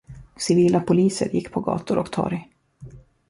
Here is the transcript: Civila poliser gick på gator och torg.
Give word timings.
Civila 0.35 0.79
poliser 0.81 1.31
gick 1.35 1.51
på 1.51 1.59
gator 1.61 1.97
och 1.97 2.11
torg. 2.11 2.47